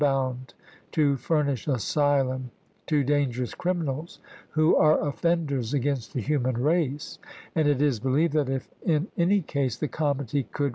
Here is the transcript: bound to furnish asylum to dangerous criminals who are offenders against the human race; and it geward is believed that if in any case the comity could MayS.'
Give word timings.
bound 0.01 0.55
to 0.91 1.15
furnish 1.15 1.67
asylum 1.67 2.49
to 2.87 3.03
dangerous 3.03 3.53
criminals 3.53 4.17
who 4.49 4.75
are 4.75 5.07
offenders 5.07 5.73
against 5.75 6.11
the 6.13 6.21
human 6.21 6.57
race; 6.57 7.19
and 7.53 7.67
it 7.67 7.77
geward 7.77 7.81
is 7.81 7.99
believed 7.99 8.33
that 8.33 8.49
if 8.49 8.67
in 8.81 9.05
any 9.15 9.41
case 9.43 9.77
the 9.77 9.87
comity 9.87 10.41
could 10.41 10.69
MayS.' 10.69 10.69